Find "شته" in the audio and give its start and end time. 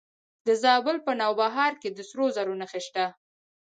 2.87-3.05